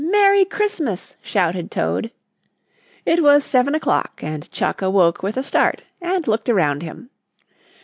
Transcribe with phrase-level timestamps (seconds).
[0.03, 2.09] Merry Christmas!" shouted Toad.
[3.05, 7.11] It was seven o'clock and Chuck awoke with a start and looked around him.